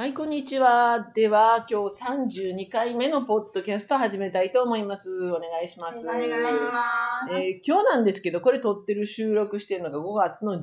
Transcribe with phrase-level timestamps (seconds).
[0.00, 1.10] はい、こんにちは。
[1.14, 5.10] では、今日32回目のポッドキャスト始めたいと思います。
[5.30, 6.06] お願いします。
[6.06, 7.34] お願いします。
[7.34, 10.62] えー今日なんですけど、これ撮ってる収録してるのが5月の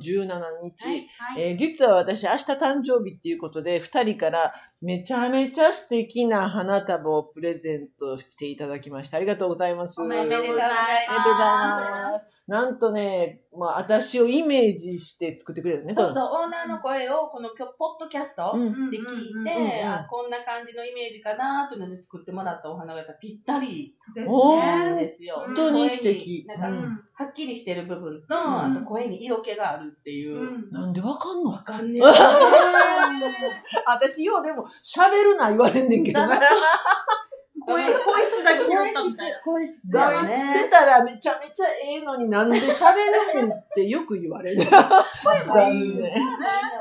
[0.60, 0.88] 日。
[0.88, 1.06] はい。
[1.36, 4.52] えー実は私、明日誕生日っていうことで、2人から
[4.82, 9.18] めちゃめちゃ素敵な花束をプレゼントしていただきました。
[9.18, 10.02] ありがとうございます。
[10.02, 10.74] おめでとうございます。
[11.10, 11.48] ありがとうござい
[12.10, 12.37] ます。
[12.48, 16.06] なんとね、まあ、私をイメージして作ってくれるんですね。
[16.06, 18.52] そうそう、オーナーの声をこのきょポッドキャスト
[18.90, 25.02] で聞いて、こんな感じのイメージかなというので作ってもらったお花がぴったりですおーなんね。
[25.02, 25.42] ですよ。
[25.44, 30.38] 本当に素敵なんか、うんはっきりしてる部分と、んあと声に色気があるっていう。
[30.38, 31.50] うんなんでわかんの？
[31.50, 32.02] わかんねえ。
[33.86, 36.40] 私ようでも喋るな言われんねんけどな。
[37.68, 39.36] 声、声質だけ拾声ったみたいな。
[39.36, 40.68] 質、声質だよ出ね。
[40.70, 42.94] たらめちゃめちゃええのになんで喋
[43.34, 44.62] るねんってよく言われる。
[44.64, 46.00] 残念。
[46.00, 46.14] ね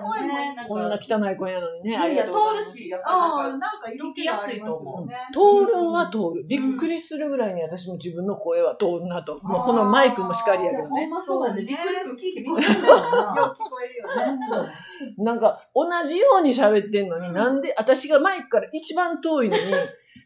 [0.02, 1.90] 声もいい こんなか、汚い声なのにね。
[1.92, 5.18] いやいや、通るし、やっぱああ、なんか、なんか色気がありますよね。
[5.34, 6.46] 通るんは通る。
[6.48, 9.40] びっくりするぐらいに私も自分の声は通るなと。
[9.44, 11.08] もうこのマイクもしかりやけどほんね。
[11.08, 11.64] まそうだね。
[11.64, 12.16] びっくりする。
[12.16, 12.94] 聞いてびっくりするよ。
[12.96, 13.04] く聞
[13.70, 14.72] こえるよね。
[15.18, 19.64] なんか同じように喋ってんのに、なんで私がマイクから一番遠いのに、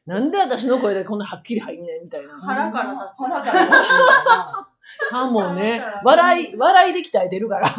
[0.05, 2.33] なんで私の声でこんなはっきり入んねんみたいな。
[2.33, 4.69] 腹から出す腹から出すのか
[5.09, 5.81] かもね。
[6.03, 7.69] 笑い、笑いで鍛えてるから。
[7.69, 7.75] な。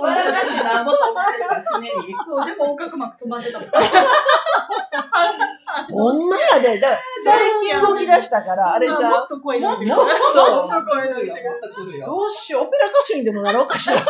[0.00, 1.88] 笑かしてなんぼと思ってるから、常に。
[1.90, 3.68] そう、でも横隔膜止まってたもん。
[5.90, 6.78] ほんまやで。
[6.78, 9.96] だから 最近動き出したから、あれじゃうもっと声出してくる。
[9.96, 11.50] もっともっと声出してくる。
[11.50, 12.06] もっと来るよ。
[12.06, 14.04] どうしよう、オペラ歌手にでもなろうかしら。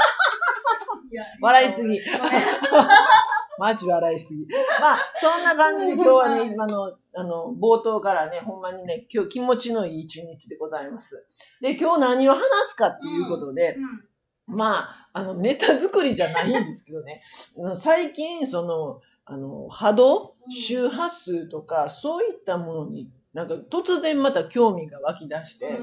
[1.41, 2.01] 笑いすぎ。
[3.59, 4.47] マジ笑いすぎ。
[4.81, 11.27] まあ、そんな感じで今日はね、今の、あの、冒頭からね、ほんまにね、今日気持ちのいい一日でございます。
[11.61, 14.57] で、今日何を話すかっていうことで、うん。
[14.57, 17.23] まあ、あの、ネタ作りじゃないんですけどね、
[17.77, 25.81] 最近、その、あの、波動うん周波数とか、そういったものに、なんか突然また興味が湧き出して、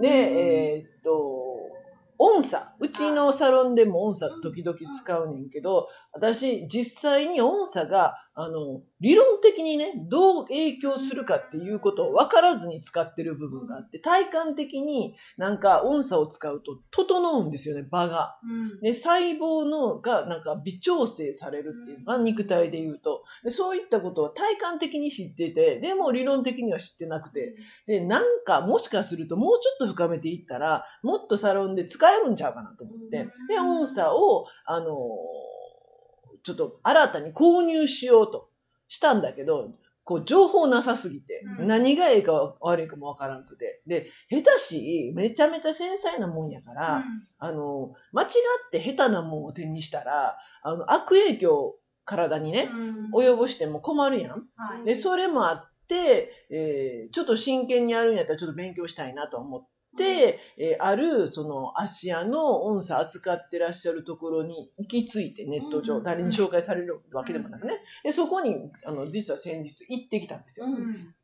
[0.00, 1.42] で、えーっと、
[2.18, 2.74] 音差。
[2.78, 18.38] うちのサロンでも音差時々使うねんけど、私、実際に音差が、あの、理論的にね、どう影響するかっていうことを分からずに使ってる部分があって、体感的になんか音差を使うと整うんですよね、場が。
[18.42, 18.80] うん。
[18.80, 23.24] で、細胞のがなんか微調整されるっていうのが肉体で言うと。
[23.44, 27.54] で、そういったことは体感的に知ってて、でも理論的には知ってなくて。
[27.86, 33.28] で、なんかもしかするともうちょっと深めていったら、もっとサロンで使えるんちゃうかなと思って。
[33.48, 35.51] で、音差を、あのー
[36.42, 38.50] ちょっと新たに購入しようと
[38.88, 43.82] したんだけど、こう情報なさすぎて、うん何がいいか悪いかもわからんくて。
[43.86, 47.04] で、下手し、めちゃめちゃ繊細なもんやから、
[47.38, 48.28] あの、間違っ
[48.70, 52.68] て下手なもんを手にしたら、あの、悪影響、体にね、
[53.14, 54.48] 及ぼしても困るやん。
[54.56, 54.84] はい。
[54.84, 59.68] で、それもあって、えーちょっと真剣にやるんやったらちょっと勉強したいなと思って、
[60.00, 67.80] えーある、その、芦屋の音差扱ってらっしゃるところに行き着いて、ネット上、うん誰に紹介されるわけでもなくね。
[68.02, 70.66] で、そこに、あの、実は先日行ってきたんですよ。
[70.66, 71.14] うん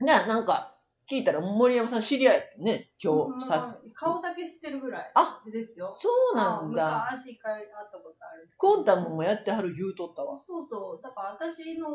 [0.00, 0.74] で、なんか、
[1.08, 3.78] 聞いたら森山さん知り合いってね、今日、さ。
[3.94, 5.94] 顔だけ知ってるぐらいあですよ。
[5.96, 7.06] そうなんだ。
[7.12, 8.48] 昔一回会ったことある。
[8.56, 10.36] コンタムもやってはる言うとったわ。
[10.36, 11.02] そうそう。
[11.02, 11.88] だから私の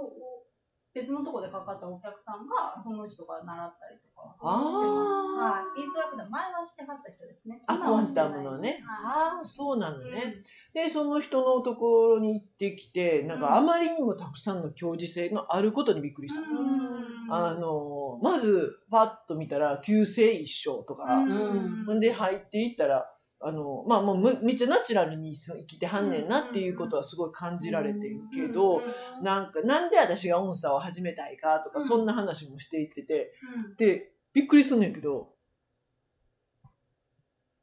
[0.93, 4.35] 別のところでかかったお客さんが、その人が習ったりとか。
[4.41, 5.59] ああ。
[5.61, 5.81] はい。
[5.81, 7.61] インストラクター前はしてはった人ですね。
[7.67, 8.83] あ、今はしてなのね。
[8.83, 10.11] はああ、そうなのい。
[10.11, 10.35] ね。
[10.73, 16.41] で、その人のところに行ってきて、なんかあまりにもたくさんの教授性のあることにびっくりした。
[16.41, 16.99] うん。
[17.31, 28.81] あの、まず、パッと見たら、旧姓一緒とか、んほんで入っていったら、あの、まあもうむめっちゃナチュラルに生きてはんねんなっていうことはすごい感じられてるけど、
[29.21, 33.33] なんか、なんで私が音差を始めたいかとか、うんそんな話もしていってて、
[33.69, 35.33] うんで、びっくりすんねんけど、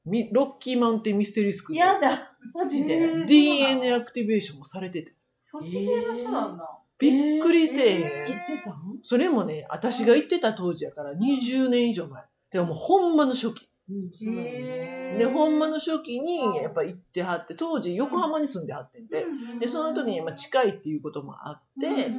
[0.04, 1.80] みロッキーマウンテンミステリースクール。
[1.80, 2.94] やだ、マジで。
[2.94, 5.14] えー DNA アクティベーションもされてて。
[5.40, 6.78] そっち系の人なんだ。
[6.98, 8.00] びっくりせえへん。
[8.00, 8.98] 言ってたん？
[9.02, 12.22] それもね、私が行ってた当時やから20年以上前。
[12.50, 13.68] でももうほんまの初期。
[13.88, 19.24] うん、そうなんだへーで、ほんまの初期にやっぱ行ってはって、当時横浜に住んではってんで、
[19.60, 22.10] で、その時にまあ近いっていうこともあって、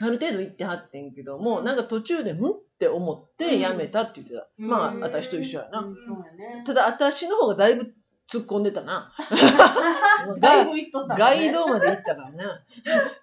[0.00, 4.48] ある程度行ってはってんけども、なんか途中で、んって思って辞めたって言ってた。
[4.58, 5.80] うんまあ、うん私と一緒やな。
[5.80, 6.64] うんそうやね。
[6.64, 7.92] ただ、私の方がだいぶ
[8.30, 9.12] 突っ込んでたな。
[10.40, 12.64] だいぶ言っとったもんねガイドまで行ったからな。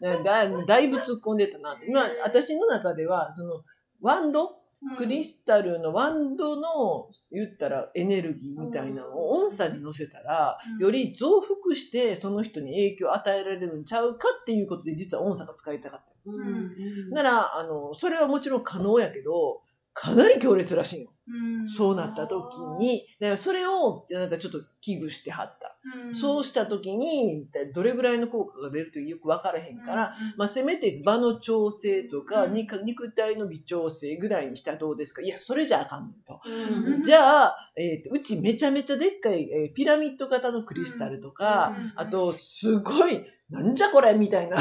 [0.02, 0.18] だ
[0.48, 1.90] だだいぶ突っ込んでたなって。
[1.92, 3.64] まあ、私の中では、その、
[4.02, 4.60] ワンド
[4.98, 10.84] クリスタルのワンドの言ったらエネルギーみたいなのを音差に乗せたら、うん。
[10.84, 16.32] より増幅してその人に影響を与えられるんちゃうかっていうことで実は音差が使いたかった。
[16.32, 16.40] うん。
[16.40, 17.10] うん。
[17.12, 19.62] なら、あの、それはもちろん可能やけど、
[20.00, 21.12] かなり強烈らしいの。
[21.28, 21.68] うん。
[21.68, 25.76] そうなった時に、だからそれをなんかちょっと危惧してはった。
[26.08, 26.16] うん。
[26.16, 32.54] そうした時に、どれぐらいの効果が出るとよく分からへんから、、まあ、せめて場の調整とか、うん。
[32.54, 35.24] 肉肉体の微調整ぐらいにしたらどうですか。
[35.24, 36.42] いや、それじゃあかんと。
[36.46, 41.94] うんじゃあ、えーと、うちめちゃめちゃでっかい、えーピラミッド型のクリスタルとか、うん。
[41.96, 44.58] あと、すごい、なんじゃこれみたいな、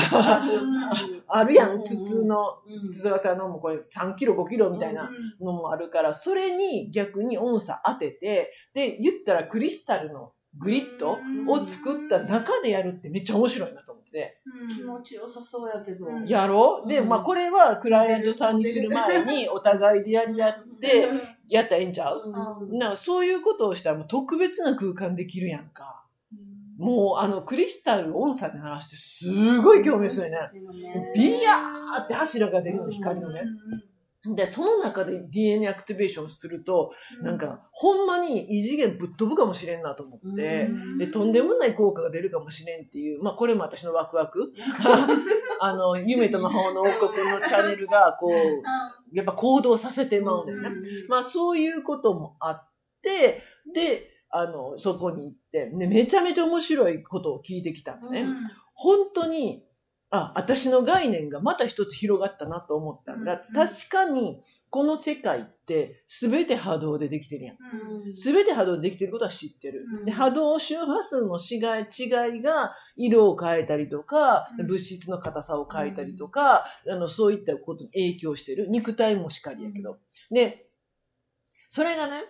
[1.26, 2.82] あるやん、筒の、うん。
[2.82, 5.10] 筒型のもうこれ3キロ、5キロみたいな
[5.40, 11.18] のもあるから、それに逆に音差当てて、で、言ったらクリスタルのグリッド
[11.48, 14.38] を作った中でやるってめっちゃ面白いなと思ってて。
[14.74, 16.06] 気持ちよさそうやけど。
[16.06, 16.84] うんやろ？
[16.86, 17.08] うで、うん。
[17.08, 21.10] まあこれはクライアントさんにする前にお互いでやり合って、
[21.48, 22.22] やったらええんちゃう？
[22.24, 22.78] うん。
[22.78, 26.05] なんかそういうことをしたらもう特別な空間できるやんか。
[26.78, 30.46] もうあのクリスタル音差で鳴らしてすごい興味するよね。
[31.14, 33.42] ビヤーって柱が出るの光のね。
[34.34, 36.90] で、その中で DNA アクティベーションすると、
[37.22, 40.68] なんか、ほんまに異次元ぶっ飛ぶかもしれんなと思って、
[40.98, 44.52] で、とんでもない効果が出るかもしれんっていう、まあこれも私のワクワク。
[45.60, 50.70] あの、夢と魔法の王国のチャンネルが、こう、やっぱ行動させてまうねんね。
[51.08, 52.70] まあそういうこともあっ
[53.02, 58.26] て、で、あの、そこに行って、で、めちゃめちゃ面白いことを聞いてきたのね。
[58.74, 59.64] 本当に、
[60.10, 63.44] あ、私の概念がまた一つ広がったなと思ったんだ。
[63.48, 64.40] うん確かに、
[64.70, 67.56] この世界って全て波動でできてるやん。
[68.14, 69.84] 全て波動でできてることは知ってる。
[70.00, 78.68] うんで波動周波数の違い違いが色を変えたりとか、うん物質の硬さを変えたりとか、あのそういったことに影響してる。
[78.68, 79.98] 肉体もしかりやけど。
[80.30, 80.68] で、
[81.68, 82.22] それがね、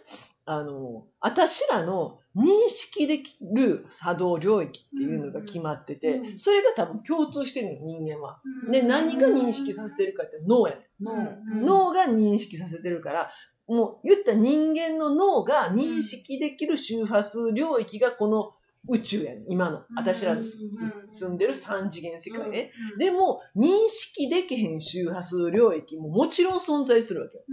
[0.48, 8.40] あの、私らの認識できる波動領域っていうのが決まってて、うんそれが多分共通してるの、人間は。
[8.70, 11.64] で、何が認識させてるかって脳やねん。
[11.64, 13.30] 脳が認識させてるから、
[13.66, 18.52] もう言ったら人間の脳が認識できる周波数領域がこの
[18.88, 19.44] 宇宙やねん。
[19.48, 19.82] 今の。
[19.96, 22.72] 私ら住んでる三次元世界ね。
[22.92, 27.44] うんでも、認識できへん周波数領域ももちろん存在するわけよ。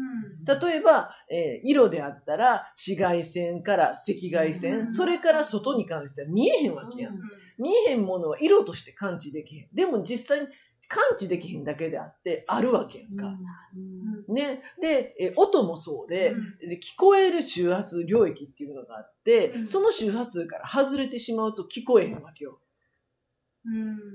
[0.70, 3.98] 例えば、えー色であったら、紫外線から赤
[4.32, 7.14] 外線、うんそれから外に関しては見えへんわけやん。
[7.58, 9.68] 見えへんものは色として感知できへん。
[9.74, 10.48] でも実際に
[10.88, 13.38] 感知できへんだけであって、あるわけやんか。
[14.28, 14.62] ね。
[14.82, 22.60] で、え音もそうで、で、聞こえる周波数領域っていうのがあって、うんその周波数から外れてしまうと聞こえへんわけよ。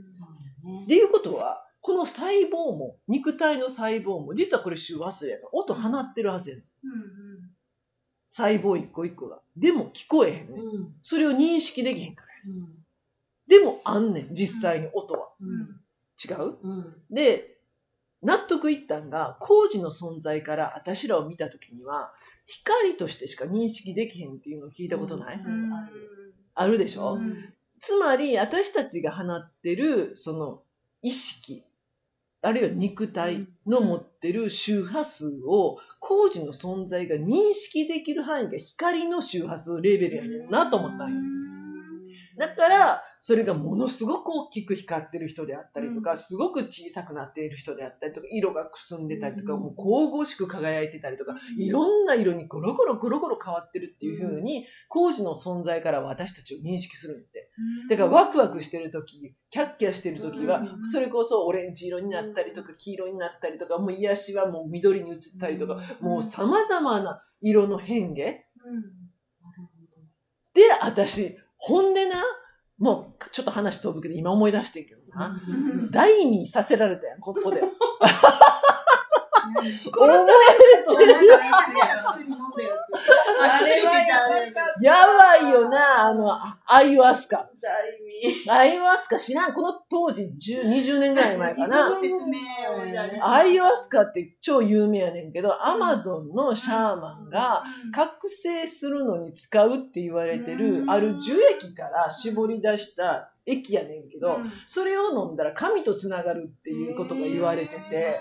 [0.06, 0.85] そうやね。
[0.85, 6.65] っていうことは、この細胞も、肉体の細胞も、実はこれ周波数やから、音放ってるはずやねん。
[8.26, 9.41] 細胞一個一個が。
[9.56, 10.61] でも聞こえへんねん。
[10.61, 12.38] うんそれを認識できへんからや。
[12.47, 12.75] うん
[13.49, 15.31] でもあんねん、実際に音は。
[15.41, 15.81] うん
[16.25, 16.56] 違う？
[16.62, 16.94] うん。
[17.11, 17.59] で、
[18.23, 22.12] 納得いったんが、工事の存在から私らを見たときには、
[22.47, 25.70] 光としてしか認識できへんっていうのを聞いたことない、うん。
[26.55, 27.55] あるでしょ、うん。
[27.79, 30.62] つまり、私たちが放ってる、その、
[31.03, 31.62] 意識、
[32.41, 41.20] あるいは肉体の持ってる周波数を、工事の存在が認識できる範囲が光の周波数レベルやねんなと思ったんよ。
[42.37, 46.17] だから、それがものすごく大きく光ってる人であったりとか、うん。
[46.17, 49.60] すごく小さくなっている人であったりとか、色がくすんでたりとか、うん。
[49.60, 57.51] もう神々しく輝いてたりとか、いろんな色にゴロゴロゴロゴロ変わってるっていう風に、工事の存在から私たちを認識するんって。
[57.89, 60.84] だからワクワクしてる時、キャッキャしてる時はう、ん。
[60.84, 68.22] それこそオレンジ色になったりとか、黄色になったりとか、もう癒しはもう緑に移ったりとか、もう様々な色の変化。
[70.55, 72.22] で、私、ほんでな、
[72.79, 75.41] もうちょっと話飛ぶけど、今思い出してんけどな。
[75.91, 77.61] 大味させられたやん、ここで。
[77.61, 77.73] 殺
[79.93, 80.06] され
[81.19, 81.35] る
[83.40, 87.48] あれはやばかっやばいよな、あの、あアイワスカ。
[88.48, 89.52] アイワスカ知らん。
[89.52, 91.76] この当時10、20年ぐらい前かな。
[93.22, 108.19] アイワスカって超有名やねんけど、アマゾンのシャーマンが覚醒するのに使うって言われてる、うんある樹液から絞り出した液やねんけど、それを飲んだら神とつながるっていうことが言われてて、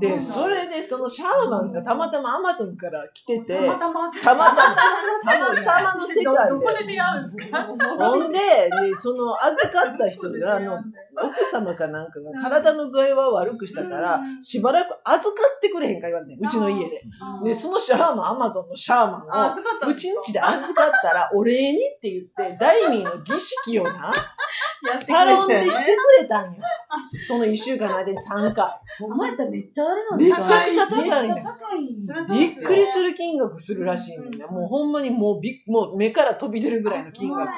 [0.00, 4.12] で、それでそのシャーマンがたまたまアマゾンから来てて、たまたま。
[4.12, 6.92] たまたま、たまたまの世界どこでで。
[6.94, 7.62] 出会うんですか？
[7.62, 8.40] ほんで、で
[9.00, 10.78] その預かった人が、あの、
[11.22, 14.42] 奥様かなんかが体の具合は悪くしたからう、ん。
[14.42, 16.44] しばらく預かってくれへんか言われてん。
[16.44, 17.02] うちの家で。
[17.44, 24.12] で、そのシャーマン、アマゾンのシャーマンあ、を、うちんちで預かったら、お礼にって言って、ダイミーの儀式をな、
[25.02, 26.62] サロンでしてくれたんよ。
[27.26, 28.66] その一週間の間に3回。
[29.00, 31.44] お前ってめっちゃあれなんめちゃくちゃ高いね
[32.30, 34.44] びっくりする金額するらしいのね。
[34.46, 37.50] もうほんまにもうびっもう目から飛び出るぐらいの金額。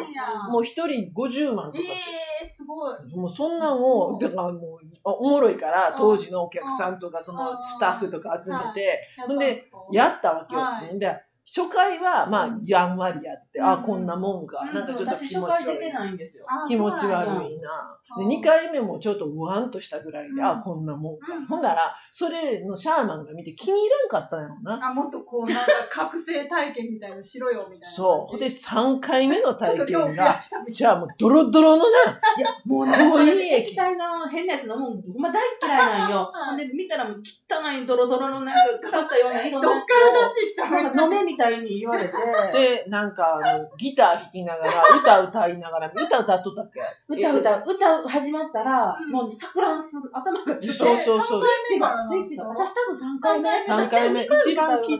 [0.50, 1.84] もう一人50万とか。
[1.84, 3.16] ええすごい。
[3.16, 10.60] もうそんなんを、だからもう、あおもろいから、当時のお客さんとか、そのスタッフとか集めて、ほんで、やったわけよ。
[10.60, 11.16] はいで、
[11.52, 14.60] 初回は、まあ、やんわりやって、あ、うんこんなもんか。
[14.60, 15.92] うんなんかちょっと私気持ち悪い初回出て。
[15.92, 16.44] ないんですよ。
[16.46, 17.98] あ気持ち悪いな。
[18.18, 21.46] で、うん2回目もちょっとうわんとしたぐらいで、うんあ、こんなもんかうん。
[21.46, 24.90] ほんなら、それのシャーマンが見て気に入らんかったんやろな。
[24.90, 27.90] あ、もっとこう、なんか覚醒体験みたいなのしろよみたいな。
[27.90, 28.38] そう。
[28.38, 30.38] で、3回目の体験が
[30.68, 31.90] じゃあもうドロドロのな、
[32.38, 36.32] いや、もうね、もういい私液体の変なやつ飲むの、ほんま大嫌いなんよ。
[36.56, 42.14] で、見たらもう汚いドロドロのなんか腐ったような色のやっからつ出してきたを、なんか飲めみたいに言われて、
[42.84, 46.80] で、なんか、あの、ギター弾きながら、歌歌いながら、歌歌っとったっけ？
[47.08, 51.42] 歌歌、歌始まったら、うんもう錯乱する、頭がちょっと、そうそうそう。
[51.42, 53.50] スイッチが、スイッチが、私多分3回目。
[53.66, 54.98] 3回目、一番き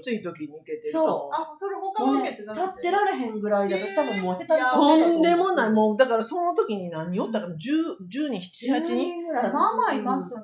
[0.00, 1.30] つい時に行けてるそうと。
[1.32, 5.70] あ、それ他もうね、の受けて立ってられへんぐらいで、私多分もう下手にとんでもない。
[5.70, 7.58] もう、だからその時に何人おったかな ?10、
[8.08, 9.52] 10人、7、8人人ぐらい。
[9.52, 10.42] まあまあいますね。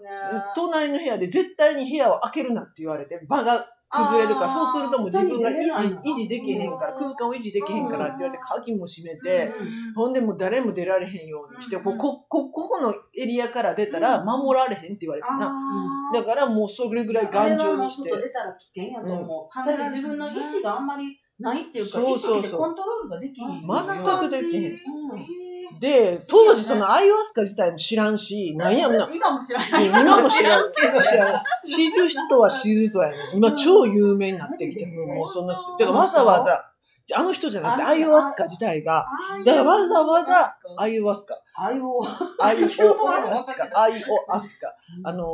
[0.55, 6.99] 隣の部屋で絶対に部屋を開けるなって言われて、場が崩れるから、そうするともう自分が維持維持できへんから、うん。
[6.99, 9.95] 空間を維持できへんからって言われて、鍵も閉めうて、ん。
[9.95, 11.83] ほんでもう誰も出られへんようにして、うん。
[11.85, 15.49] ここ、こ、ここのエリアから出たら守られへんって言われてな。
[15.49, 18.11] あだからもうそれぐらい頑丈にして。
[18.11, 18.21] 外。
[18.21, 19.59] 出たら危険やと思う。
[19.59, 19.67] うん。
[19.67, 23.61] だって自分の意思があんまりないっていうか、そう意識でコントロールができひん。
[23.61, 23.69] 全
[24.19, 24.79] くできへん
[25.81, 29.87] で、当時そのアイオワスカ自体も知らんし、なんやな、今も知らない。
[29.87, 31.43] 今も知らんけど知らん。
[31.67, 33.37] 知る人は知る人やねん。
[33.39, 36.73] 今超有名になってきて、うんもうそんな、だからわざわざ、
[37.15, 39.07] あの人じゃなくてアイオワスカ自体が、
[39.45, 42.05] だからわざわざアイオワスカ、アイオ
[42.69, 44.75] そうワスカ、アイオワスカ。
[45.05, 45.27] あのー、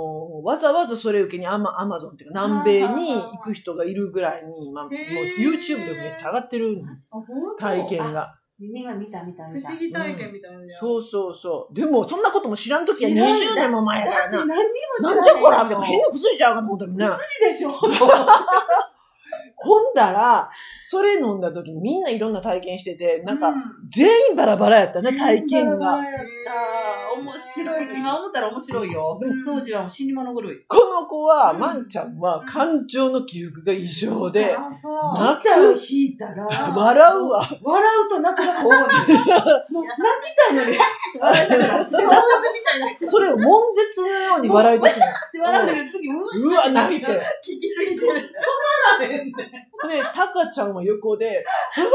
[0.45, 7.11] わざわざそれ受けにアマアマゾンっていうか南米に行く人がいるぐらいに、まあ、もう YouTube でもめっちゃ上がってるんです。
[7.59, 8.37] 体験が。
[8.61, 9.69] 耳が見た見た見た。
[9.69, 10.77] 不思議体験みたいなのや。
[10.77, 11.75] そうそうそう。
[11.75, 14.33] でも、そんなことも知らんときは知らん20年も前やからな。
[14.33, 15.87] だって何にも知らなんじゃこらみたいよな。
[15.87, 17.19] 変な薬ちゃうかと思ったらな。
[17.41, 17.73] でしょ。
[19.57, 20.51] ほんだら、
[20.87, 23.55] それ飲んだ時にみんないろんな体験してて、なんか、う
[23.89, 25.95] 全員バラバラやったね、体験が。
[25.95, 27.99] ああ、面白い。
[27.99, 29.19] 今思ったら面白いよ。
[29.47, 30.63] 当時はもう死に物狂い。
[30.69, 34.55] この子は、うんまんちゃんは感情の起伏が異常で。
[34.55, 37.41] 泣く、弾いたら、笑うわ。
[37.63, 39.15] 笑うと泣くが交互に。
[39.73, 40.77] もう泣きたいのに、
[41.19, 41.49] 笑
[43.09, 45.07] それを悶絶のように笑い出すの。
[45.07, 47.07] って笑うんだけど、次、うわ泣いて。
[47.07, 48.35] で、きすぎてる。
[50.15, 51.45] タカちゃんは横で、
[51.79, 51.89] うわ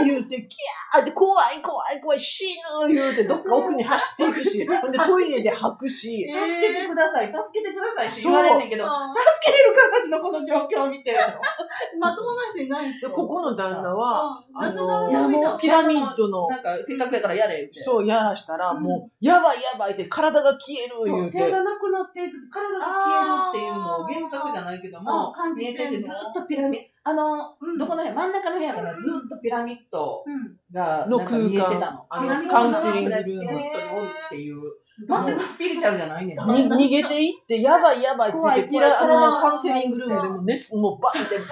[0.00, 2.44] ー言うて、キャーって怖い怖い怖い、死
[2.86, 11.16] ぬ言うて、どっか奥に走っていくし、 ほんでトイレで吐くし、助けてください、助けてくださいって言われんねんけど、あ助けれるか、私のこの状況を見て。
[11.98, 13.12] まともな人いないんですで、よ。
[13.12, 17.82] ここの旦那は、あのいやもうピラミッドの、なんか、せっかくやからやれって。
[17.82, 21.38] そうやらしたら、もう、やばいやばいって、体が消える言うて。
[21.38, 30.56] 手がなくなっていくと体が消えるっていうのを幻覚じゃないけども見えててずっとピラミッド、あの、うんどこの辺、真ん中の部屋からずっとピラミッドうん。
[30.72, 32.04] がのなんか見えてたの。
[32.08, 33.58] 空間あのピラミッドカウンセリングルーム
[33.96, 34.55] おるっていう、
[34.98, 41.46] 全くスピリチュアルじゃないねん逃げていって、やばいやばいって言って、ピラ、あの、カウンセリングルームでもね、もうバンって、ぶっ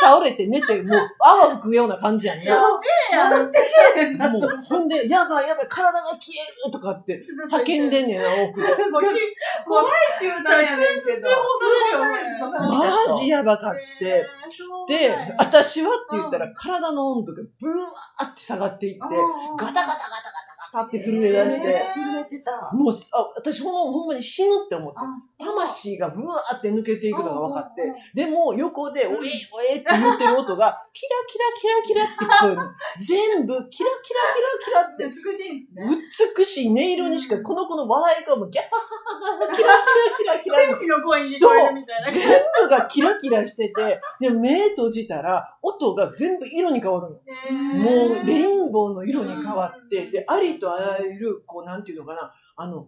[0.00, 2.46] 倒れて寝て、もう泡吹くような感じやね。
[2.46, 2.60] やべ
[3.12, 3.32] えやん。
[3.32, 4.28] 戻ってけへんな。
[4.28, 8.66] もう、ほんで、やばいやばい、体が消えるとかって叫んでんねんな、奥で。
[9.64, 9.86] 怖い
[10.20, 11.28] 集団やねんけど。
[12.50, 14.26] マジやばかって。
[14.88, 19.14] で、私はって言ったら、体の温度がブワーって下がっていって、ガタガ
[19.58, 20.39] タガタガタ
[20.72, 22.70] ガタって震え出して、震えてた。
[22.74, 24.98] もう、あ、私ほんまほんまに死ぬって思って。
[24.98, 27.82] あ魂がブワーって抜けていくのが分かって、
[28.14, 31.44] でも横で、おえおえって言ってる音が、キラキラ
[31.84, 32.62] キラキラって聞こえるの。
[32.98, 35.90] 全部、キラキラキラキラって、美しいね。
[36.36, 39.68] 美しい音色にしか、この子の笑いがもうギャハハハハ、キラ
[40.16, 42.10] キラキラキラ天使の声に聞こえるみたいな。
[42.10, 47.78] 全部がキラキラしてて、で、目閉じたら、音が全部色に変わるの。
[47.78, 52.86] もう、レインボーの色に変わって、で、ありとあらゆる、こう、なんていうのかな、あの、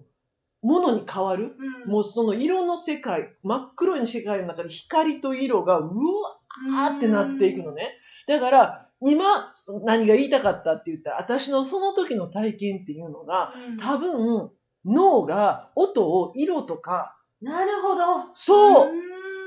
[0.62, 1.56] ものに変わる。
[1.86, 7.96] もうその色の世界、真っ黒い世界の中に光と色がうわーってなっていくのね。
[8.28, 9.52] だから、今、
[9.84, 14.50] 何が言いたかったって言ったら、私のその時の体験っていうのが、多分、
[14.84, 18.30] 脳が音を色とか、なるほど。
[18.34, 18.90] そう、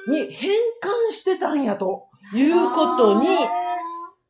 [0.07, 3.27] うに変換してたんやということに、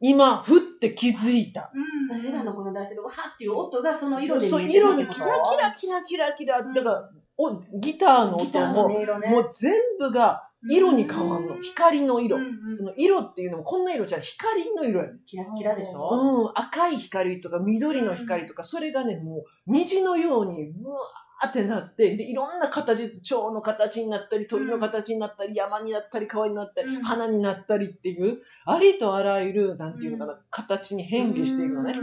[0.01, 1.71] 今、ふって気づいた。
[1.73, 5.21] ん私らのこの出してるわーっていう音がその色でそう見えてる色にってこと？
[5.21, 6.73] キラキラキラキラキラ。
[6.73, 9.29] だから、おギターのギター音も、の音色ね。
[9.29, 11.61] もう全部が色に変わんの。
[11.61, 12.37] 光の色。
[12.37, 12.55] うんうん
[12.97, 15.19] 色っていうのもこんな色じゃ光の色やねん。
[15.25, 16.09] キラッキラでしょ？
[16.09, 31.93] うん、赤い光とか緑の光とか、それがね、もう虹のように、うわーってなって、で、いろんな形、蝶の形になったり、鳥の形になったり、山になったり、川になったり、うん花になったりっていう、ありとあらゆる、なんていうのかな、形に変化していくのね。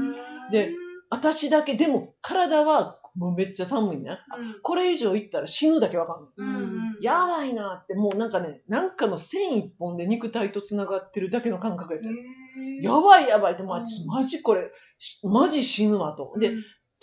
[0.51, 0.73] で
[1.11, 4.19] 私だけ、でも体はもうめっちゃ寒いね。
[4.63, 6.31] これ以上いったら死ぬだけわかんない。
[6.39, 12.09] うんうんやばいなって、もうなんかね、なんかの線一本で肉体と繋がってるだけの感覚やった。
[12.81, 16.33] やばいやばいって、マジ、マジこれ、しマジ死ぬわと。
[16.39, 16.55] で、き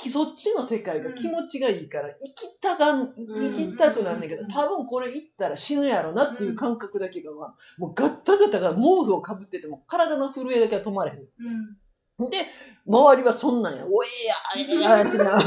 [0.08, 11.18] そっちの世界が気持ちがいいから、生きたがん、生きたくなんだけど、うん多分これ行ったら死ぬやろなっていう感覚だけが、もうガッタガタが毛布をかぶってても、体の震えだけは止まれへん。
[11.18, 12.48] うんで、
[12.86, 13.86] 周りはそんなんや。
[13.86, 15.40] おえや、えや、ってな。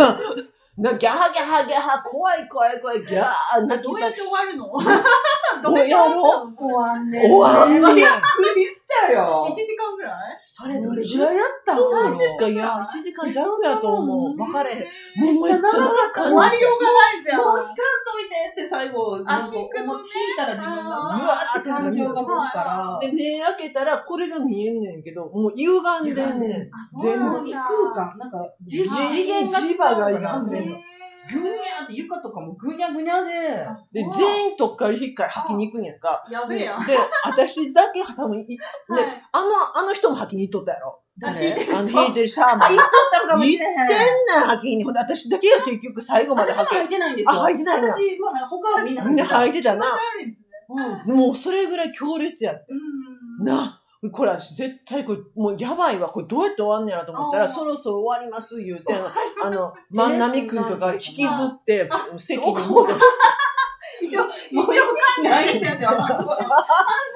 [0.78, 4.72] な、ギャハギャハギャハ、怖い怖い怖い、ギャー、泣きさどうやって終わるの
[5.60, 6.22] どうやろ
[6.56, 7.96] 終わんね終わんねん。
[7.96, 10.36] びっくりしたよ ?1 時間ぐらい？
[10.38, 14.36] それどれぐらいやったどのうか、いや、1時間弱やと思う。
[14.36, 15.34] 分かれへん。
[15.34, 17.44] もうめっちゃ長か終わりようがないじゃん。
[17.44, 19.70] もう引かんといてって最後、なんか引い引い
[20.36, 26.70] たら自分が、うあわーーって感情が出るから、で、目開けたらこれが見えんねんけど、もう歪んでんねん。
[27.00, 27.50] 全部なんだ。
[27.50, 30.76] 異空間、なんか、じじ次元が磁場が歪んでんの
[31.30, 33.30] ぐにゃーって床とかもぐにゃぐにゃで、
[33.92, 36.24] で、全員とっかり引っかり吐きに行くんやんか。
[36.30, 36.86] やべえやん。
[36.86, 38.56] で、私だけ多分い、で、
[38.88, 41.00] はいあの、あの人も吐きに行っとったやろ。
[41.18, 41.68] 誰？
[41.72, 42.62] あの、引いてるシャーマン。
[42.64, 43.76] あ、言っとったのかもしれへん。
[43.76, 44.84] 言ってんねん、吐きに。
[44.84, 47.42] ほんで、私だけが結局最後まで私も吐履いてないんですよ。
[47.42, 49.08] あ履いてないな私は、他はみんなけ。
[49.08, 49.86] みんな吐いてたな。
[51.04, 52.66] もうそれぐらい強烈やって。
[52.70, 53.46] うん。
[53.46, 56.08] な、これ私絶対これ、もうやばいわ。
[56.08, 58.94] これどうやって終わんねやろと思ったら、そろそろ終わります言うて、
[59.42, 63.00] あの、万波くんとか引きずって、席に戻して。
[64.02, 65.90] 一応、もう意識ないんですよ。
[65.90, 66.26] 半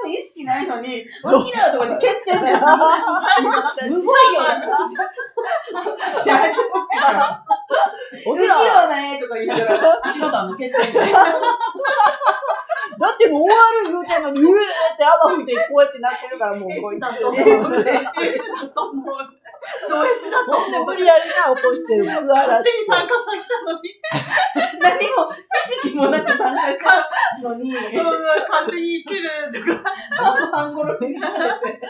[0.02, 2.54] 分意識ないのに、 起きなよとかって蹴ってんねん。
[2.54, 4.42] むごいよ。
[6.24, 7.42] 社長が、
[8.12, 11.14] 起 き起きろろねとか言いながら、うちの旦那蹴ってんねん。
[12.98, 17.00] だってもう終わる言うてんのに、うえーって泡吹いてこうやってなってるから、もうこいつ。
[17.00, 17.84] だほんと思う。
[17.84, 17.92] だ
[18.74, 19.06] と思う。
[19.88, 20.70] ド S だと思う。
[20.70, 22.82] で無理やりな、起こして、座ら勝手して。
[22.82, 23.90] に参加させたのに。
[24.80, 27.08] 何も知識もなく参加した
[27.42, 29.90] のに、うん勝手に生きるとか。
[30.52, 31.80] 半殺しにされて。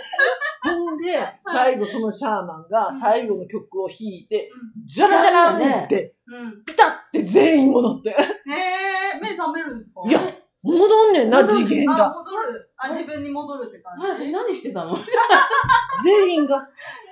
[0.65, 4.51] ほんで、最後そのシャーマンが最後の曲を弾いて、
[4.85, 6.65] じゃらじゃらんって、うん。
[6.65, 8.11] ピタって全員戻って。
[8.11, 10.01] へえ、目覚めるんですか？
[10.09, 10.21] いや、
[10.65, 12.15] 戻んねんな、次元あ、が。
[12.15, 12.71] 戻る。
[12.79, 14.07] あ、自分に戻るって感じ。
[14.27, 14.97] 私何してたの？
[16.05, 16.59] 全員が、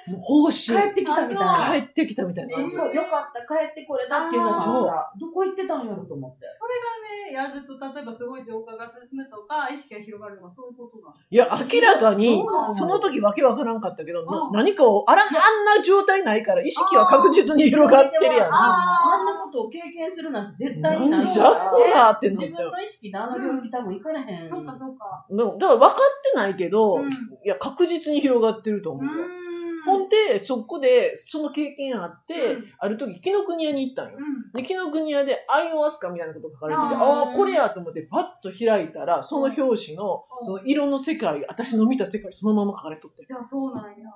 [0.07, 0.79] もう方針。
[0.79, 1.71] 帰ってきたみたいな。
[1.73, 2.77] 帰ってきたみたいな感じ。
[2.77, 5.21] よかった、帰ってこれたっていうのがあそう。
[5.21, 6.47] どこ行ってたんやろと思って。
[6.53, 11.15] それがね、やると、例えばすごい浄化が進むとか、意識が広がるとか、そういうことなの。
[11.31, 18.53] いや、明らかにその時わけわからんかったけど、何かを、あら、あんな状態ないから、意識は確実に広がってるやん。
[18.53, 22.41] ああんなことを経験するなんて絶対にないじゃこらってな。
[22.41, 24.49] 自分の意識であの領域多分行かれへん。
[24.49, 25.25] そうか、そうか。
[25.59, 25.97] だから分かっ
[26.33, 29.11] てないけど、うんいや、確実に広がってると思うよ。
[29.13, 29.45] ん
[29.85, 34.19] ほんで、そこで、その経験あって、うんある時、紀ノ国屋に行ったんよ。
[34.19, 34.53] うん。
[34.53, 44.09] で、紀ノ国屋で、アイオワスカみたいなこと書かれてて、あーあこれやと思って、パッと開いたら、その表紙のう、んその色の世界、私の見た世界、そのまま書かれとって、じゃあそうなんや。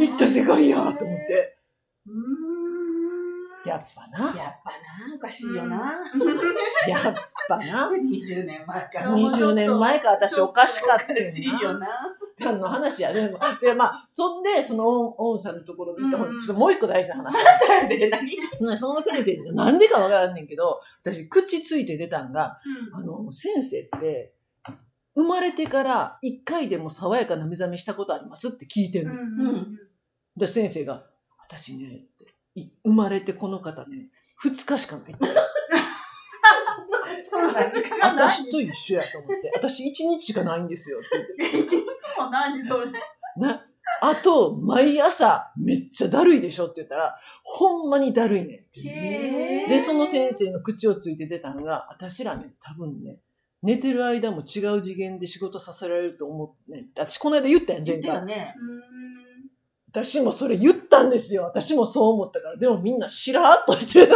[0.00, 1.56] 行った世界やと思って、
[2.08, 2.59] うーん。
[3.64, 4.70] やっぱな、やっぱ
[5.08, 5.92] な、おかしいよな。
[6.88, 7.14] やっ
[7.48, 9.10] ぱな、20年前から。
[9.10, 11.78] うん20年前か私おかしかったおかしいよよな。
[11.80, 12.16] な。
[12.38, 13.30] 何の話やね。
[13.60, 17.34] で、まあ、そんで、そのオンさんのところに行って、うんもう一個大事な話。
[17.88, 18.32] で、何？
[18.60, 22.58] うんその先生、なんでかわからんねんけど、私、口ついて出たんが、
[22.94, 24.34] あの、先生って、
[25.14, 29.12] 生まれてから一回でも爽やかな目覚めしたことありますって聞いてんの。
[29.12, 29.78] うん。
[30.36, 31.04] で、先生が、
[31.38, 32.06] 私ね、
[32.84, 35.14] 生まれてこの方ね、二日しかない。
[38.02, 41.58] 私と一緒やと思って、私一日しかないんですよって言って。
[41.58, 41.84] 一日
[42.18, 42.86] も何それ。
[43.36, 43.66] な、
[44.02, 48.66] あと、毎朝、めっちゃだるいでしょって言ったら、ほんまにだるいね
[49.68, 53.18] で、その先生の口をついて出たのが、私らね、多分ね、
[53.62, 56.86] 寝てる間も違う次元で仕事させられると思ってね。
[56.96, 58.02] 私この間言ったやん、前回。
[58.02, 58.54] 言ってたね。
[59.92, 61.42] 私もそれ言ったんですよ。
[61.42, 62.56] 私もそう思ったから。
[62.56, 64.14] でもみんなしらーっとしてる。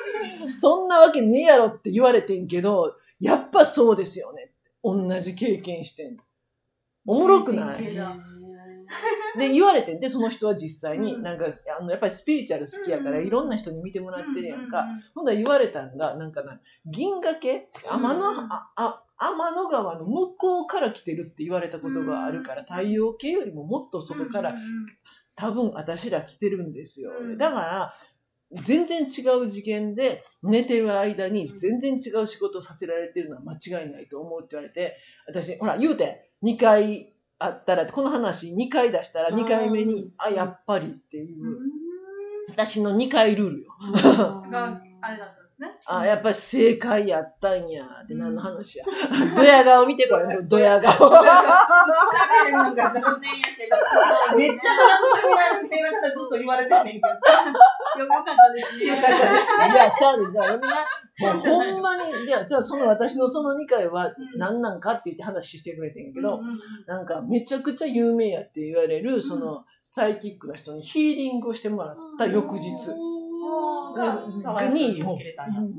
[0.58, 4.52] そんなわけねえやろって言われてんけど、やっぱそうですよね。
[4.82, 6.22] 同じ経験してんの。
[7.06, 7.94] おもろくない？
[9.38, 11.44] で、言われてんで、その人は実際に、うんなんか、
[11.78, 14.84] あの、やっぱりスピリチュアル好きやから、うんいろんな人に見てもらってるやんか。
[15.14, 17.68] ほんだら言われたんが、なんかな、銀河系？
[17.88, 24.54] 天の、あ、天の川の向こうから来てるって言われたことがあるから、太陽系よりももっと外から
[25.36, 27.12] 多分私ら来てるんですよ。
[27.20, 27.38] うん。
[27.38, 27.94] だから、
[28.52, 29.04] 全然違
[29.38, 33.52] う次元で寝てる間に全然違う仕事をさせられてるのは間
[33.82, 34.96] 違いないと思うって言われて、
[35.28, 41.46] 私、ほら、言うて、2回あったら、この話2回出したら2回目に、あ、やっぱりっていう。
[41.46, 41.58] う、
[42.48, 43.68] 私の2回ルールよ。
[45.02, 45.39] あれだった。
[45.39, 45.70] んですね。
[45.86, 48.84] あ、やっぱり正解やったんやって何の話や。
[49.36, 51.10] ドヤ顔見てこれ、 ドヤ顔。
[54.36, 57.08] めっちゃ不安になるってずっと言われてんねんけど。
[57.08, 58.86] よかったですね。
[58.86, 60.74] よかったですいや、ちゃうで、じゃあ読みな。
[61.20, 66.40] ほんまに、じゃあ、じゃあその私のその2回は何なんかって言って話してくれてんけど、
[66.86, 72.70] なんかめちゃくちゃ有名やって言われる、そのサイキックな人にヒーリングをしてもらった翌日。
[73.94, 75.02] が爽やかに。
[75.02, 75.16] も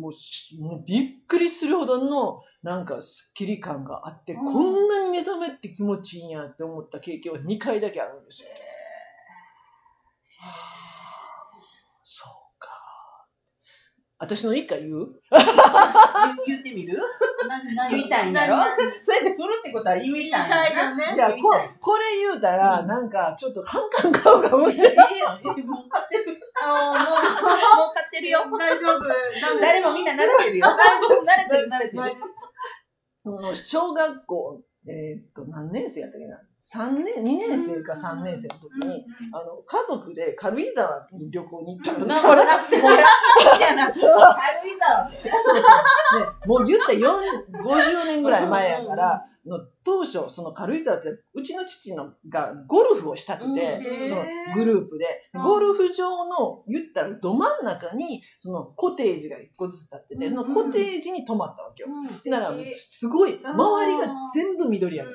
[0.10, 8.50] うしもうびっくりするほどのなんかスッキリ感があって、うんこんなに目覚めって気持ちいいんやって思った経験は2回だけあるんですよ。
[12.04, 12.70] そうか。
[14.20, 15.08] 私の1回言う？
[16.46, 17.00] 言ってみる？
[17.48, 18.70] 何何言いたいんやろ何
[19.02, 20.90] そうやって振るってことは言いたいん言いたいやな。
[20.92, 21.38] よねいや、こ
[21.80, 25.14] これ言うたら、なんかちょっと反感買うかもしれない。
[25.14, 25.28] いいよ。
[25.66, 26.38] もう買ってる。
[26.51, 28.40] あーもうもう買ってるよ。
[28.58, 29.60] 大丈夫。
[29.60, 30.68] 誰もみんな慣れてるよ。
[30.68, 31.24] 大丈夫。
[31.24, 32.04] 慣れてる、慣れてる。
[33.24, 42.06] もう小学校、えーっと、何年生やったっけな ?3 年、2年生か3年生の時に、あの、家族で軽井沢に旅行に行ったの。
[42.08, 42.98] なこれ、なしてもらう。
[43.62, 43.92] やな。
[43.92, 45.12] 軽井沢。
[45.12, 45.68] そうそ
[46.18, 46.20] う。
[46.20, 55.42] ね、もう言った4 50年ぐらい前やから、の当初、その軽井沢って、うちの父のがゴルフをしたくて、うんそのグループで、うん。
[55.42, 61.90] ゴルフ場の、言ったらど真ん中に、そのコテージが一個ずつ立ってて、うんそのコテージに泊まったわけよ。
[61.90, 62.32] うん。
[62.32, 65.14] なら、すごい、周りが全部緑やねん。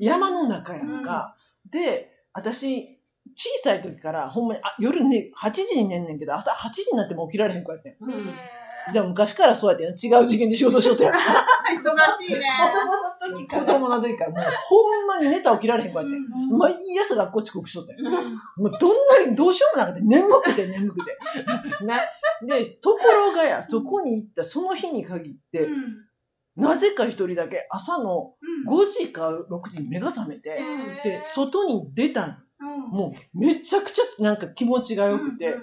[0.00, 1.36] 山の中やんか。
[1.70, 2.98] で、私、
[3.34, 7.96] 小さい時から、ほんまに、あ、夜ね、8時に寝んねんけど、朝8時になっても起きられへん子やってん。
[8.88, 11.14] うんじゃあ昔からそうやってん違う次元で仕事しとったやん。
[11.76, 11.80] 忙
[12.16, 12.48] しいね。
[12.58, 12.88] 子供
[13.28, 13.62] の時から。
[13.62, 16.26] 子供の時から、もうほんまに寝たら起きられへん子やってん。
[16.56, 18.10] 毎朝学校遅刻しとったよ。
[18.56, 21.18] もうどんなにどうしようもなくて、眠くて眠くて。
[21.84, 22.00] な。
[22.42, 26.08] で、ところがや、そこに行ったその日に限って、うん
[26.56, 28.34] なぜか一人だけ朝の
[28.66, 30.60] うん5時か6時に目が覚めて、
[31.04, 32.44] で、外に出たん。
[32.60, 35.56] うんもうめちゃくちゃなんか気持ちが良くて、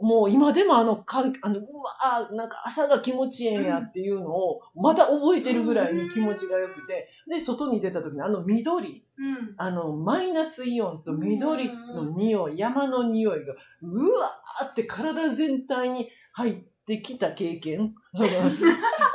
[0.00, 16.54] もう今でもあのかあの、うわーなんか朝が気持ちええんやっていうのをまだ覚えてるぐらいに気持ちが良くて、で、外に出た時にあの緑、うんあのマイナスイオンと緑の匂い、山の匂いがうわーって体全体に入っ
[16.86, 17.94] てきた経験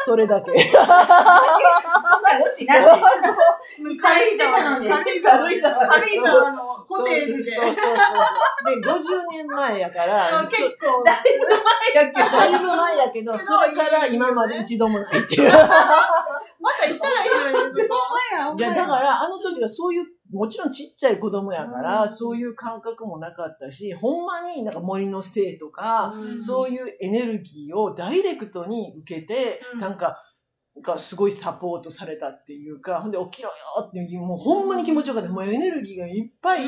[0.05, 0.51] それだけ。
[0.51, 2.85] 今回落ちなし。
[3.75, 4.89] 期待してたのに。
[4.89, 5.87] 軽井沢軽井沢。
[5.87, 7.43] 軽井沢のコテージで。
[7.43, 8.81] そうそうそう。
[8.81, 11.03] で、50年前やから、結構。
[11.03, 12.37] だいぶ前やけど。
[12.37, 15.49] だいぶ前やけど、それから今まで一度もないっていう。
[15.49, 15.67] いまた
[16.87, 17.95] 行ったらいいのに、そこ。
[18.59, 30.17] や、だから、あの時はそういう、もちろんちっちゃい子供やから、うんそういう感覚もなかったし、ほんまになんか森の精とか、うんそういうエネルギーをダイレクトに受けて、うんなんか、
[30.81, 33.55] がすごいサポートされたっていうか、ほんで起きろよ
[33.87, 35.29] っていう、もうほんまに気持ちよかった。
[35.29, 36.61] もうエネルギーがいっぱい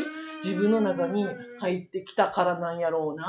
[0.43, 1.25] 自分の中に
[1.59, 3.25] 入ってきたからなんやろうな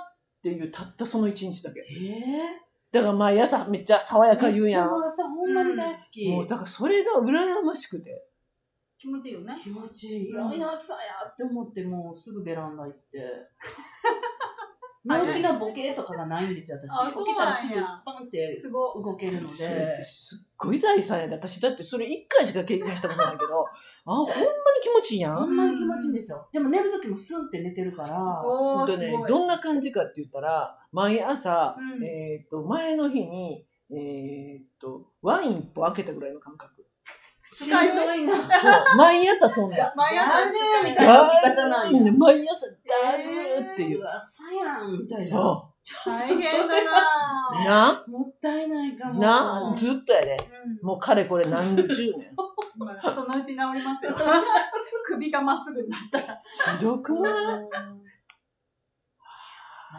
[0.00, 1.80] っていう、たったその一日だけ。
[1.80, 4.90] えだから毎朝めっちゃ爽やか言うやん。
[4.90, 6.28] めっちゃ朝ほんまに大好き。
[6.28, 8.24] もうだからそれが羨ましくて。
[8.98, 9.54] 気持ちいいよね。
[9.60, 10.30] 気持ちいい。
[10.30, 13.20] いや、朝やって思って、もうすぐベランダ行って。
[15.06, 16.90] 大きなボケとかがないんですよ、私。
[16.90, 20.04] あ起きたらすぐパンってすご動けるのそれっでて。
[20.04, 21.34] すっごい財産やで。
[21.34, 23.66] 私だってそれ一回しか経験したことないけど、
[24.06, 24.40] あ、ほんまに
[24.82, 25.36] 気持ちいいやん。
[25.36, 26.48] ほんまに気持ちいいんですよ。
[26.50, 29.12] でも寝るときもスンって寝てるから、ほんとね。
[29.28, 36.73] どんな感じかって言ったら、毎朝、うんえっ、と、前の日に、えっ、と、ワイン一本開けたぐらいの感覚。
[37.54, 38.34] しんどいな。
[38.34, 39.92] そう、毎朝そんだ。
[39.96, 40.52] 毎朝だるー
[40.90, 42.00] みたいなだ起き方なんや。
[42.02, 42.72] ー毎朝だ
[43.22, 44.02] るーっていう。
[44.06, 45.24] 朝やんみたいな。
[45.26, 45.70] そ
[46.06, 46.84] 大変だう。
[47.64, 49.20] な な、もったいないかも。
[49.20, 50.36] な、ずっとやで。
[50.36, 52.12] うんもうかれこれ何十年。
[52.76, 54.16] まあそのうち治りますよ。
[55.04, 56.38] 首がまっすぐになったら。
[56.78, 57.34] ひどくない？
[57.34, 57.60] な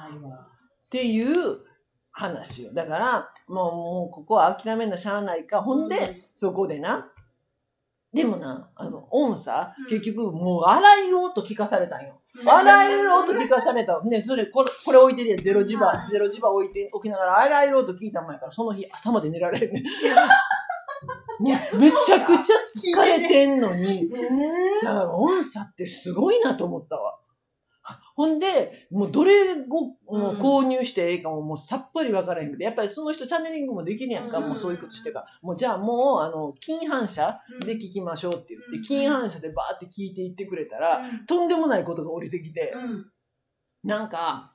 [0.09, 0.47] いわ。
[0.85, 1.59] っていう
[2.11, 2.73] 話よ。
[2.73, 5.61] だから、もう、もうここは諦めなしゃあないか。
[5.61, 7.11] ほんで、そこでな。
[8.15, 12.21] でもな、あの、音さうん、結局、もう、洗いようと聞かされたんよ。
[12.45, 14.01] 洗いろうと聞かされた。
[14.03, 15.41] ね、それ、これ、これ置いてるやん。
[15.41, 19.73] ゼロ磁場、はいゼロ磁場置いて、置きながら、洗いろうと聞いた前から、その日、朝まで寝られへん
[21.43, 22.55] ねめちゃくちゃ
[22.93, 24.09] 疲れてんのに、
[24.81, 27.19] だから音差ってすごいなと思ったわ。
[28.15, 34.47] ほんで、もうどれをもう購入してええかももうさっぱり分からへんけど、やっぱりその人チャネリングもできるやんか、うん。
[34.47, 35.27] もうそういうことしてから。
[35.41, 38.83] もうじゃあもう、あの、金反射で聞きましょうって言って、うん。
[38.83, 43.11] 金反射でバーって聞いていってくれたら、とんでもないことが降りてきて、うん。
[43.83, 44.53] なんか、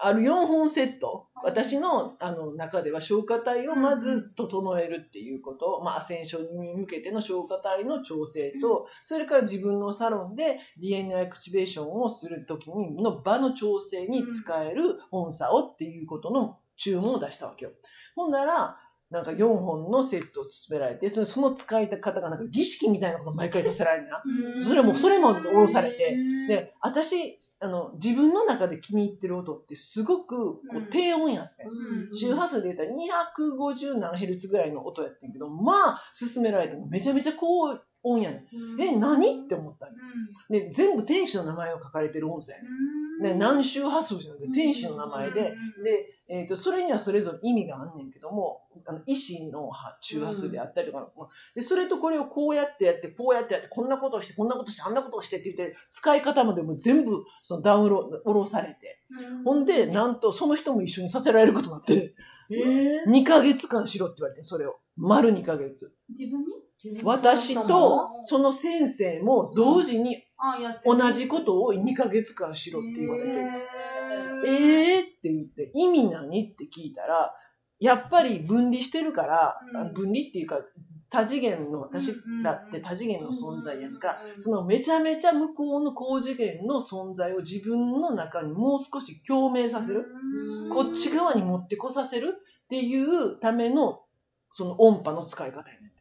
[0.00, 17.72] ある4本セット、私のあの中では消化体をまず整えるっていうこと、まあ、アセンションに向けての消化体の調整と、それから自分のサロンで DNA アクチベーションをするときにの場の調整に使える音差をっていうことの注文を出したわけよ。
[18.16, 18.76] ほんなら、
[19.12, 24.22] なんか4本のセットを勧められて、そのその使い方がなんか儀式みたいなことを毎回させられるな。
[24.64, 26.16] それも、それも下ろされて、
[26.48, 31.64] で、私、あの、自分の中で気に入ってる音ってすごくこう低音やって
[32.12, 38.80] 周波数で言ったら250何ヘルツぐらいの音やってんけど、まあ、勧められてもめちゃめちゃ高音やねん。
[38.80, 39.44] え、何？
[39.44, 39.90] って思ったん。
[39.90, 39.96] よ
[40.50, 43.22] で、全部天使の名前が書かれてる音声やねん。
[43.22, 51.08] で、何周波数じゃなくて天使の名前で、で、えっ、と、それにはそれぞれ意味があんねんけども、あの、意志の波周波数であったりとか、
[51.54, 58.98] で、それとこれをこうやってやって、こうやってやって、こんなことをして、こんなことして、あんなことをしてって言って、使い方までも全部、そのダウンロード、下ろされて。
[59.44, 62.14] ほんで、なんと、その人も一緒にさせられることになって、
[62.50, 64.76] え2ヶ月間しろって言われて、それを。
[64.96, 65.94] 丸2ヶ月。
[66.08, 66.46] 自分に？
[67.04, 68.52] 私と、その？
[68.52, 70.16] 先生も同時に
[70.84, 73.30] 同じことを2ヶ月間しろって言われて、
[74.46, 76.52] ええーって言って、意味何？
[76.52, 77.34] って聞いたら、
[77.78, 79.56] やっぱり分離してるから、
[79.94, 80.60] 分離っていうか、
[81.10, 90.06] 多次元の、私らって多次元の存在やんか、そのめちゃめちゃ向こうの高次元の存在を自分の中にもう少し共鳴させる、
[90.70, 94.00] こっち側に持ってこさせるっていうための、
[94.52, 95.92] その音波の使い方やねん。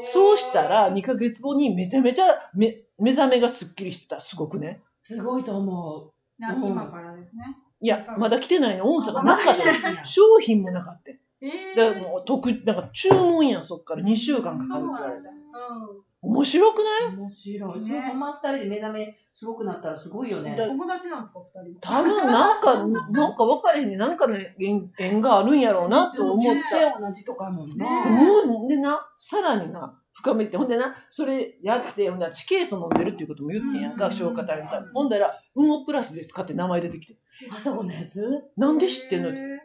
[0.00, 4.20] そうしたら、2ヶ月後にめちゃめちゃ目目覚めがすっきりしてた。
[4.20, 4.82] すごくね。
[5.00, 7.56] すごいと思な今からですね。
[7.80, 8.90] いや、まだ来てないの。
[8.90, 9.90] 音差がなかった。
[9.90, 11.12] や商品もなかった。
[11.40, 15.30] えだからもう特、なんか注文やん、そっから2週間かかるって言われた。
[16.24, 17.16] 面白くない？
[17.16, 17.80] 面白い。
[17.80, 20.56] ねそのまま二人で目覚めすごくなったらすごいよね。
[20.56, 21.80] だ友達なんですか、二人。
[21.80, 23.96] 多分なんか、 なんか分かれへんね。
[23.96, 26.62] なんかの縁縁があるんやろうなと思って
[27.00, 27.76] 同じとかもんね。
[27.76, 34.70] ね思うでな、さらにな、深めて、ほんでな、それやって、ほんで、地形素飲んでるっていうことも言ってんやんか、うん消化たいな。
[34.94, 37.16] ほんだら、ウモプラスですかって名前出てきて。
[37.50, 39.28] 朝子のやつなんで知ってんの？
[39.30, 39.60] へ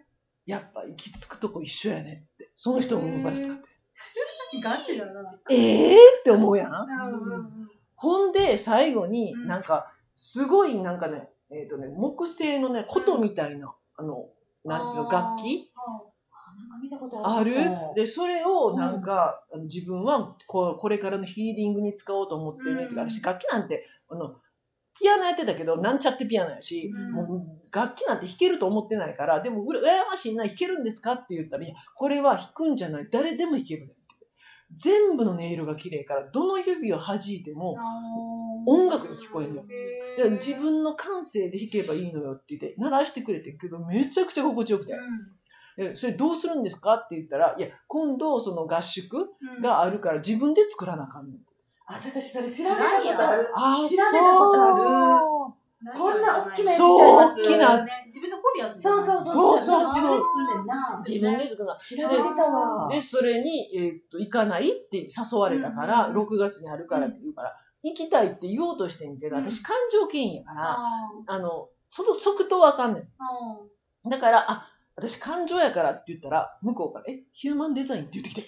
[0.45, 2.51] やっぱ行き着くとこ一緒やねって。
[2.55, 3.69] その人もウモプラス使って。
[4.57, 5.39] ーガチだな。
[5.49, 6.71] ええー、って思うやん？
[6.71, 9.47] うんほんで、最後にうん。
[9.47, 14.29] なんか、すごいなんかね、えっ、とね、木製のね、琴みたいな、あの、
[14.63, 15.69] なんていうの、楽器？
[16.57, 17.53] なんか見たことある。
[17.55, 17.93] うん。
[17.95, 23.09] で、それをなんか、あの自分はこうこれからのヒーリングに使おうと思ってるねんけど、うん。
[23.09, 24.35] 私楽器なんて、あの、
[24.97, 27.11] ピアノやってたけど、なんちゃってピアノやし、うん。
[27.11, 33.95] もう楽器なんて弾けると思ってないから、でも、うら羨ましいな、弾けるんですかって言ったら、いや、これは弾くんじゃない、誰でも弾ける。
[34.73, 37.77] 全部の音色が綺麗から、どの指を弾いても、
[38.65, 39.63] 音楽に聞こえるの。
[40.35, 44.93] 自分の感性で弾けばいいのよって言って、鳴らしてくれてんけど、めちゃくちゃ心地よくて。
[45.81, 49.29] えそれどうするんですかって言ったら、いや、今度その合宿
[49.61, 51.39] があるから自分で作らなあかんねん。
[51.87, 53.49] あ、私それ知らないことある。
[53.53, 55.28] あ調べたことあるそう
[55.95, 58.81] こんな大きなやつそうちゃいます大きな自分で掘るやつ。
[58.81, 61.03] そうそうそうそう自分で作んねんな。
[61.07, 61.75] 自分で作るの。
[61.75, 62.89] 調べてたわ。
[62.89, 70.87] で、それに、えーっと、行かないって誘われたから、うん6月にあるからって言うから、行きたいって言おうとしてんけど、うん私感情権威やから、あ
[71.27, 74.09] あの、その即答わかんねん。
[74.09, 78.41] だから、あ、私感情やからって言ったら、向こうから、え、ヒューマンデザインって言ってきて。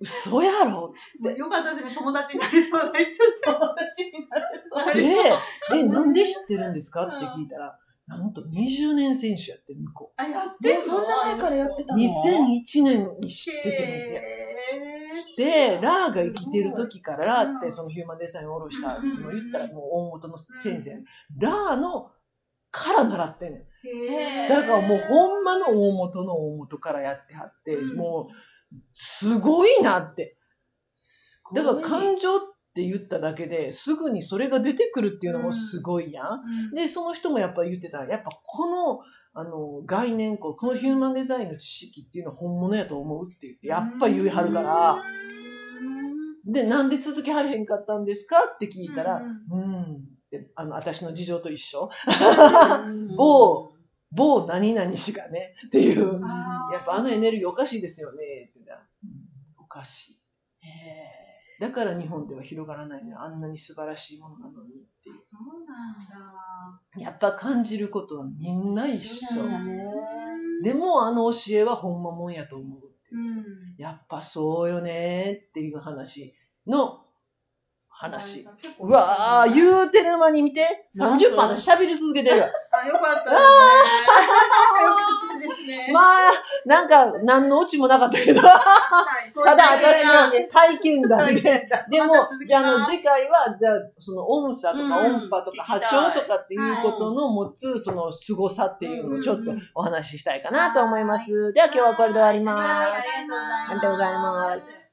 [0.00, 0.92] 嘘やろ？
[1.22, 3.10] ーよかったですね、友達になりそうな人。
[3.44, 5.74] 友達になれそう。
[5.74, 7.04] で、え、なんで知ってるんですか？
[7.04, 11.86] って聞いたら、なんと20年選手やってる向こあ、やってもうそんな前からやってう。
[11.86, 14.22] たの？2001年に知っててね。
[15.36, 19.12] で、ラーが生きてる時から、ラーってそのヒューマンデザインを下ろした、うん。
[19.12, 21.04] その言ったらもう大元の先生、
[21.38, 22.10] ラーの
[22.70, 24.48] から習ってんねん。
[24.48, 27.96] だからもうほんまの大元の大元からやってはって、うん。
[27.96, 28.34] もう
[28.94, 30.36] すごいなって。
[31.54, 32.40] だから感情っ
[32.74, 36.26] て言っただけですぐにそれが出てくるっていうのもすごいやん。
[36.68, 36.74] うん。
[36.74, 39.00] で、その人もやっぱ言ってた、やっぱこの、
[39.32, 45.02] あの、概念、このヒューマンデザインの知識っていうのは本物やと思うって言って、やっぱ言いはるから、
[46.46, 49.86] で、なんで続けはれへんかったんですかって聞いたら、うん、っ
[50.30, 51.90] てあの、私の事情と一緒。
[53.16, 53.72] 某、
[54.12, 56.20] 某何々氏がね、っていう、
[56.72, 58.24] やっぱあのエネルギーおかしいですよね、
[59.70, 60.20] おかしい。
[61.60, 63.20] だから日本では広がらないのよ。
[63.20, 66.80] あんなに素晴らしいものなのにっていそうなんだ。
[66.96, 67.00] う。
[67.00, 69.44] やっぱ感じることはみんな一緒。
[69.44, 69.84] ね。
[70.64, 73.22] でもあの教えはほんまもんやと思うっていうう。
[73.42, 73.76] ん。
[73.76, 76.34] やっぱそうよねっていう話
[76.66, 77.04] の
[78.00, 78.46] 話。
[78.78, 82.48] うわー、言うてる間に見て、30分私喋り続けてるわ。
[82.72, 83.46] あ、よかったですね。
[84.82, 85.90] よかったですね。
[85.92, 86.32] まあ、
[86.64, 88.56] なんか、何のオチもなかったけど、は
[89.26, 91.68] いただ私の体験談で。
[91.90, 101.52] でもじゃあ、あの、次回は、じゃあその音差とかうん音波とか波長とかっていうことの持つ、その凄さっていうのをちょっとお話ししたいかなと思います。
[101.52, 102.94] では今日はこれで終わります
[103.68, 104.89] ありがとうございます。